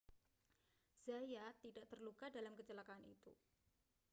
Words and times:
zayat 1.05 1.55
tidak 1.65 1.85
terluka 1.93 2.25
dalam 2.35 2.53
kecelakaan 2.59 3.03
itu 3.15 3.33